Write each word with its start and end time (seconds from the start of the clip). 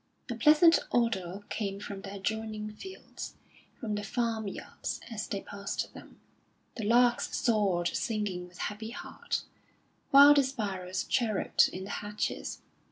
A 0.31 0.33
pleasant 0.35 0.79
odour 0.91 1.43
came 1.49 1.79
from 1.79 2.01
the 2.01 2.15
adjoining 2.15 2.71
fields, 2.73 3.35
from 3.79 3.93
the 3.93 4.01
farm 4.03 4.47
yards, 4.47 4.99
as 5.11 5.27
they 5.27 5.41
passed 5.41 5.93
them; 5.93 6.19
the 6.75 6.83
larks 6.85 7.37
soared 7.37 7.89
singing 7.89 8.47
with 8.47 8.57
happy 8.57 8.89
heart, 8.89 9.43
while 10.09 10.33
the 10.33 10.41
sparrows 10.41 11.03
chirruped 11.03 11.67
in 11.67 11.83
the 11.83 11.91
hedges. 11.91 12.63